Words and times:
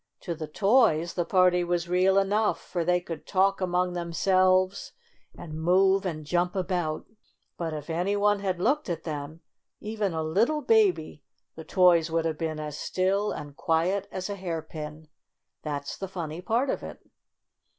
To 0.21 0.33
the 0.33 0.47
toys 0.47 1.13
the 1.13 1.25
party 1.25 1.63
was 1.63 1.87
real 1.87 2.17
enough, 2.17 2.59
for 2.59 2.83
they 2.83 2.99
could 2.99 3.27
talk 3.27 3.61
among 3.61 3.93
themselves, 3.93 4.93
and 5.37 5.61
move 5.61 6.07
and 6.07 6.25
jump 6.25 6.55
about. 6.55 7.05
But 7.55 7.71
if 7.75 7.87
any 7.87 8.15
one 8.15 8.39
had 8.39 8.59
looked 8.59 8.89
at 8.89 9.03
them, 9.03 9.41
even 9.79 10.15
a 10.15 10.23
little 10.23 10.61
baby, 10.63 11.21
the 11.53 11.63
toys 11.65 12.09
would 12.09 12.25
have 12.25 12.39
been 12.39 12.59
as 12.59 12.79
still 12.79 13.31
and 13.31 13.55
quiet 13.55 14.07
as 14.11 14.27
a 14.27 14.33
hairpin. 14.35 15.07
That's 15.61 15.95
the 15.95 16.07
funny 16.07 16.41
part 16.41 16.71
of 16.71 16.81
it. 16.81 16.99